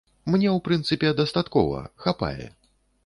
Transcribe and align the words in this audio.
Мне 0.31 0.47
ў 0.53 0.57
прынцыпе 0.67 1.11
дастаткова, 1.21 1.85
хапае. 2.07 2.49